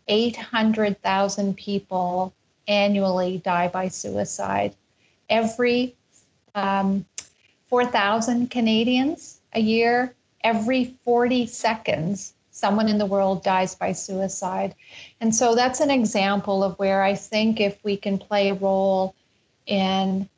[0.09, 2.34] 800,000 people
[2.70, 4.76] annually die by suicide.
[5.30, 5.95] Every
[6.55, 7.05] um,
[7.67, 14.76] 4,000 Canadians a year, every 40 seconds, someone in the world dies by suicide.
[15.20, 19.15] And so that's an example of where I think if we can play a role
[19.65, 20.30] in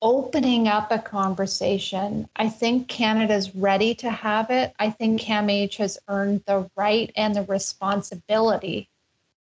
[0.00, 4.72] opening up a conversation, I think Canada's ready to have it.
[4.78, 8.88] I think CAMH has earned the right and the responsibility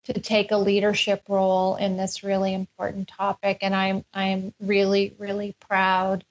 [0.05, 3.59] to take a leadership role in this really important topic.
[3.61, 6.23] And I'm I'm really really proud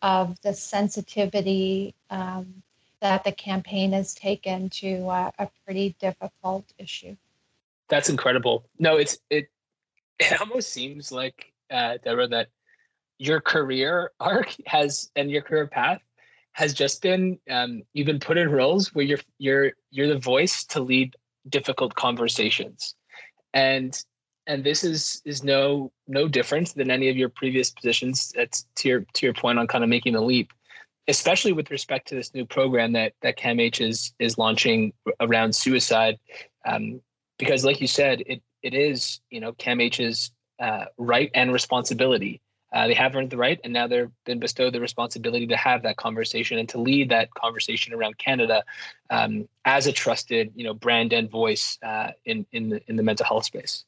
[0.00, 2.62] of the sensitivity um,
[3.00, 7.16] that the campaign has taken to uh, a pretty difficult issue.
[7.88, 8.64] That's incredible.
[8.78, 9.48] No, it's it.
[10.18, 12.48] It almost seems like uh, Deborah that
[13.18, 16.00] your career arc has and your career path
[16.52, 20.64] has just been um, you've been put in roles where you're you're you're the voice
[20.64, 21.14] to lead
[21.48, 22.94] difficult conversations
[23.54, 23.98] and
[24.46, 28.32] and this is is no no different than any of your previous positions.
[28.36, 30.52] That's to your to your point on kind of making the leap
[31.08, 36.18] especially with respect to this new program that that CAMH is is launching around suicide.
[36.64, 37.00] Um,
[37.38, 42.40] because like you said it it is you know CAMH's uh, right and responsibility
[42.72, 45.82] uh, they have earned the right, and now they've been bestowed the responsibility to have
[45.82, 48.64] that conversation and to lead that conversation around Canada
[49.10, 53.02] um, as a trusted, you know, brand and voice uh, in in the in the
[53.02, 53.84] mental health space.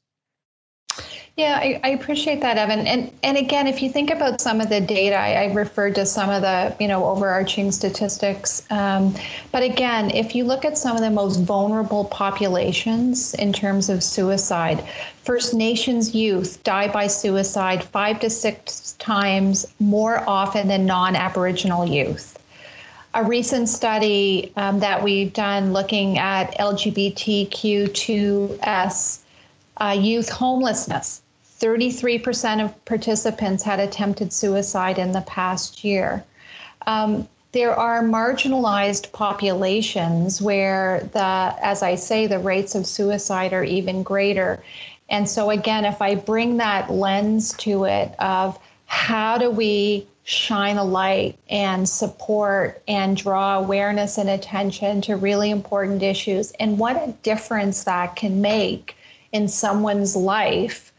[1.36, 2.86] Yeah, I, I, appreciate that, Evan.
[2.86, 6.07] And and again, if you think about some of the data, I, I referred to
[6.07, 8.64] some of the you know overarching statistics.
[8.70, 9.16] Um,
[9.51, 14.05] but again, if you look at some of the most vulnerable populations in terms of
[14.05, 14.84] suicide,
[15.24, 22.38] First Nations youth die by suicide five to six times more often than non-Aboriginal youth.
[23.14, 29.24] A recent study um, that we've done looking at LGBTQ2S
[29.79, 31.22] uh, youth homelessness
[31.61, 36.25] 33% of participants had attempted suicide in the past year.
[36.87, 43.62] Um, there are marginalized populations where the, as I say, the rates of suicide are
[43.64, 44.62] even greater.
[45.09, 50.77] And so again, if I bring that lens to it of how do we shine
[50.79, 56.97] a light and support and draw awareness and attention to really important issues and what
[56.97, 58.97] a difference that can make
[59.35, 60.93] in someone's life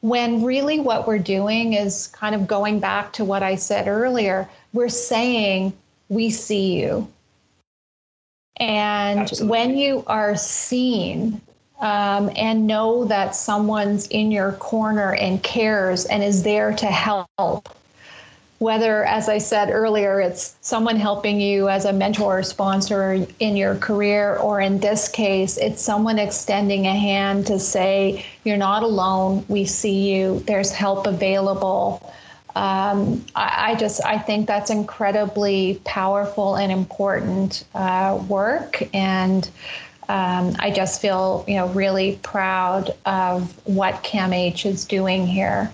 [0.00, 4.48] when really what we're doing is kind of going back to what I said earlier.
[4.72, 5.72] We're saying,
[6.08, 7.08] We see you.
[8.56, 9.50] And Absolutely.
[9.50, 11.40] when you are seen
[11.80, 17.68] um, and know that someone's in your corner and cares and is there to help,
[18.60, 23.56] whether, as I said earlier, it's someone helping you as a mentor or sponsor in
[23.56, 28.82] your career, or in this case, it's someone extending a hand to say, You're not
[28.82, 29.46] alone.
[29.48, 30.40] We see you.
[30.40, 32.12] There's help available.
[32.54, 39.48] Um, I, I, just I think that's incredibly powerful and important uh, work, and
[40.10, 45.72] um, I just feel you know really proud of what CAMH is doing here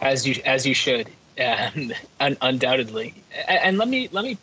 [0.00, 1.08] as you as you should,
[1.40, 3.14] um, un- undoubtedly.
[3.48, 4.38] And, and, let me let me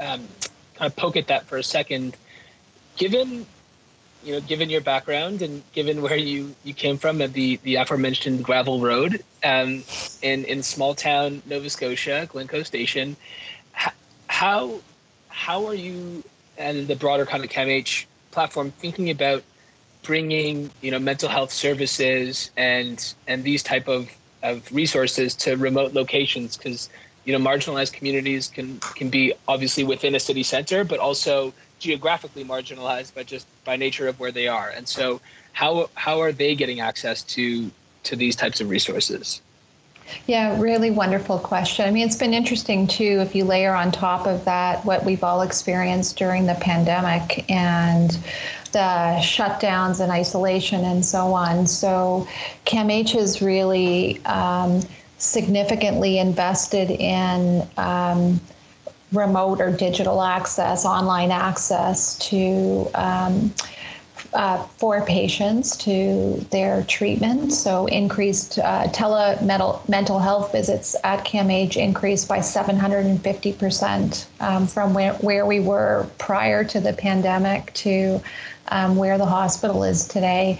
[0.00, 0.26] um,
[0.74, 2.16] kind of poke at that for a second.
[2.96, 3.46] Given
[4.24, 7.76] you know, given your background and given where you, you came from at the, the
[7.76, 9.84] aforementioned gravel road um,
[10.22, 13.16] in in small town Nova Scotia, Glencoe Station,
[14.26, 14.80] how
[15.28, 16.22] how are you
[16.56, 19.42] and the broader kind of CAMH platform thinking about
[20.02, 24.10] bringing you know mental health services and and these type of
[24.42, 26.88] of resources to remote locations because
[27.24, 32.44] you know marginalized communities can can be obviously within a city center but also geographically
[32.44, 35.20] marginalized by just by nature of where they are and so
[35.52, 37.70] how how are they getting access to
[38.04, 39.40] to these types of resources
[40.26, 41.86] yeah, really wonderful question.
[41.86, 45.22] I mean, it's been interesting too if you layer on top of that what we've
[45.22, 48.18] all experienced during the pandemic and
[48.72, 51.66] the shutdowns and isolation and so on.
[51.66, 52.26] So,
[52.66, 54.80] CAMH has really um,
[55.18, 58.40] significantly invested in um,
[59.12, 62.88] remote or digital access, online access to.
[62.94, 63.52] Um,
[64.34, 67.52] uh, for patients to their treatment.
[67.52, 68.86] So increased uh,
[69.40, 76.62] mental health visits at CAMH increased by 750% um, from where, where we were prior
[76.64, 78.20] to the pandemic to
[78.70, 80.58] um, where the hospital is today.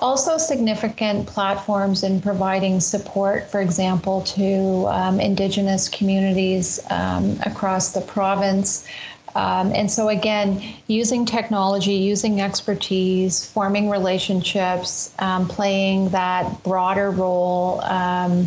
[0.00, 8.00] Also, significant platforms in providing support, for example, to um, Indigenous communities um, across the
[8.00, 8.86] province.
[9.34, 17.80] Um, and so, again, using technology, using expertise, forming relationships, um, playing that broader role
[17.82, 18.46] um,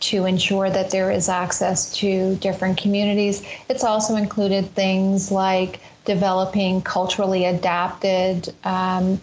[0.00, 3.44] to ensure that there is access to different communities.
[3.68, 9.20] It's also included things like developing culturally adapted um,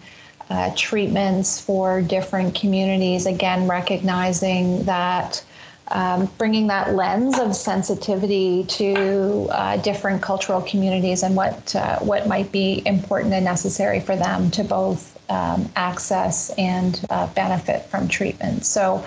[0.48, 3.26] uh, treatments for different communities.
[3.26, 5.44] Again, recognizing that.
[5.92, 12.28] Um, bringing that lens of sensitivity to uh, different cultural communities and what uh, what
[12.28, 18.06] might be important and necessary for them to both um, access and uh, benefit from
[18.06, 18.64] treatment.
[18.66, 19.04] So,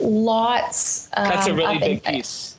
[0.00, 1.08] lots.
[1.14, 2.53] That's a um, really big piece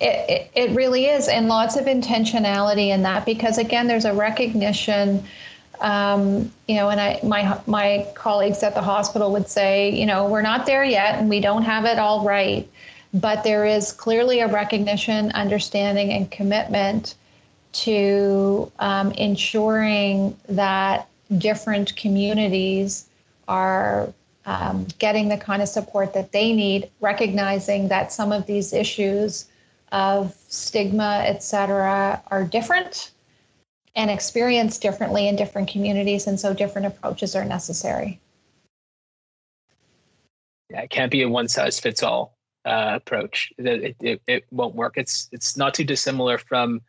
[0.00, 5.24] it, it, really is, and lots of intentionality in that because again, there's a recognition.
[5.80, 10.26] Um, you know, and I my my colleagues at the hospital would say, you know,
[10.28, 12.68] we're not there yet, and we don't have it all right,
[13.14, 17.14] but there is clearly a recognition, understanding, and commitment
[17.72, 23.08] to um, ensuring that different communities
[23.46, 24.12] are
[24.46, 29.46] um, getting the kind of support that they need, recognizing that some of these issues
[29.92, 33.10] of stigma, et cetera, are different
[33.96, 38.20] and experienced differently in different communities, and so different approaches are necessary.
[40.70, 43.52] Yeah, it can't be a one size fits all uh, approach.
[43.58, 44.98] It, it, it won't work.
[44.98, 46.82] It's it's not too dissimilar from,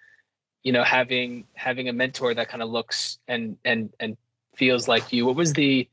[0.64, 4.18] you know, having having a mentor that kind of looks and and and
[4.56, 5.26] feels like you.
[5.26, 5.88] What was the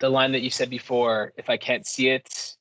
[0.00, 1.32] the line that you said before?
[1.36, 2.56] If I can't see it,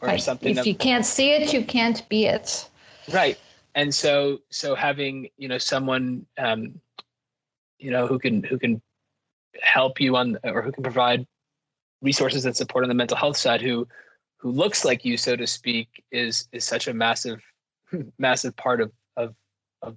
[0.00, 0.20] or right.
[0.20, 0.56] something.
[0.56, 2.68] If you can't see it, you can't be it.
[3.12, 3.38] Right.
[3.74, 6.80] And so so having, you know, someone um,
[7.78, 8.82] you know, who can who can
[9.62, 11.26] help you on or who can provide
[12.02, 13.86] resources and support on the mental health side who
[14.36, 17.40] who looks like you so to speak is is such a massive
[18.18, 19.34] massive part of of,
[19.82, 19.96] of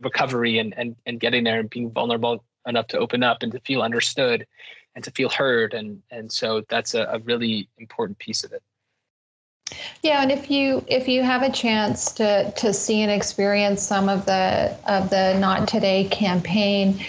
[0.00, 3.60] recovery and, and and getting there and being vulnerable enough to open up and to
[3.60, 4.46] feel understood
[4.94, 8.62] and to feel heard and and so that's a, a really important piece of it
[10.02, 14.08] yeah, and if you if you have a chance to to see and experience some
[14.08, 17.04] of the of the Not Today campaign,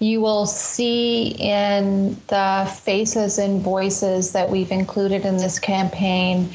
[0.00, 6.54] you will see in the faces and voices that we've included in this campaign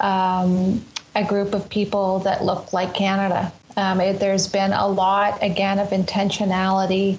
[0.00, 0.82] um,
[1.14, 3.52] a group of people that look like Canada.
[3.76, 7.18] Um, it, there's been a lot again of intentionality